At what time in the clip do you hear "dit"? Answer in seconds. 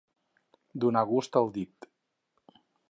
1.59-1.91